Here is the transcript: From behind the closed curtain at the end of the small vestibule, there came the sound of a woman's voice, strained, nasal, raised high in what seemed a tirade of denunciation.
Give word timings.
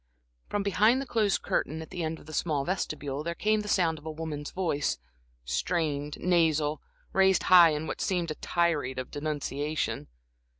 From 0.49 0.63
behind 0.63 0.99
the 0.99 1.05
closed 1.05 1.43
curtain 1.43 1.79
at 1.79 1.91
the 1.91 2.01
end 2.03 2.17
of 2.17 2.25
the 2.25 2.33
small 2.33 2.65
vestibule, 2.65 3.23
there 3.23 3.35
came 3.35 3.59
the 3.61 3.67
sound 3.67 3.99
of 3.99 4.05
a 4.07 4.09
woman's 4.09 4.49
voice, 4.49 4.97
strained, 5.45 6.17
nasal, 6.19 6.81
raised 7.13 7.43
high 7.53 7.69
in 7.69 7.85
what 7.85 8.01
seemed 8.01 8.31
a 8.31 8.33
tirade 8.33 8.97
of 8.97 9.11
denunciation. 9.11 10.07